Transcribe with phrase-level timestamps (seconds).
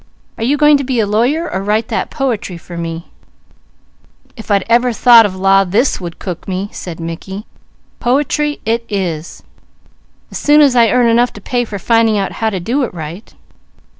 [0.39, 3.11] Are you going to be a lawyer or write that poetry for me?"
[4.35, 7.45] "If I'd ever even thought of law, this would cook me," said Mickey.
[7.99, 9.43] "Poetry it is,
[10.31, 12.91] as soon as I earn enough to pay for finding out how to do it
[12.95, 13.31] right."